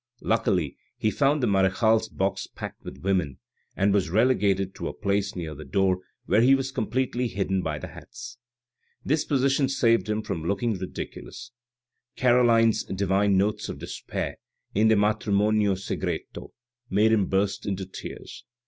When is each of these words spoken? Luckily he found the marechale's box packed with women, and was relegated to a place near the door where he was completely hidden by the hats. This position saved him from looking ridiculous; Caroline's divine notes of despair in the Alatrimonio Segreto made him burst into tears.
Luckily 0.23 0.77
he 0.97 1.11
found 1.11 1.43
the 1.43 1.47
marechale's 1.47 2.09
box 2.09 2.47
packed 2.47 2.81
with 2.83 3.03
women, 3.03 3.37
and 3.75 3.93
was 3.93 4.09
relegated 4.09 4.73
to 4.73 4.87
a 4.87 4.95
place 4.95 5.35
near 5.35 5.53
the 5.53 5.63
door 5.63 5.99
where 6.25 6.41
he 6.41 6.55
was 6.55 6.71
completely 6.71 7.27
hidden 7.27 7.61
by 7.61 7.77
the 7.77 7.89
hats. 7.89 8.39
This 9.05 9.25
position 9.25 9.69
saved 9.69 10.09
him 10.09 10.23
from 10.23 10.43
looking 10.45 10.73
ridiculous; 10.73 11.51
Caroline's 12.15 12.83
divine 12.83 13.37
notes 13.37 13.69
of 13.69 13.77
despair 13.77 14.39
in 14.73 14.87
the 14.87 14.95
Alatrimonio 14.95 15.75
Segreto 15.77 16.51
made 16.89 17.11
him 17.11 17.27
burst 17.27 17.67
into 17.67 17.85
tears. 17.85 18.43